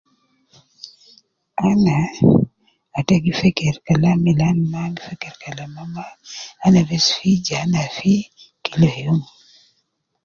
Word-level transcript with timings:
Ana 1.69 1.95
ata 2.97 3.15
gi 3.23 3.33
feker 3.41 3.73
Kalam 3.85 4.17
Milan 4.25 4.57
maa 4.71 4.85
an 4.87 4.93
gi 4.97 5.05
feker 5.07 5.33
Kalama 5.43 5.83
maa 5.95 6.13
ana 6.65 6.79
bes 6.89 7.05
fi 7.17 7.31
Jana 7.47 7.81
fi 7.97 8.13
Kila 8.63 8.89
youm. 9.03 9.19